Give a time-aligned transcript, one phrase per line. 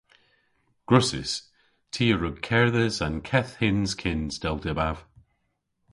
[0.87, 1.31] Gwrussys.
[1.93, 4.97] Ty a wrug kerdhes an keth hyns kyns dell dybav.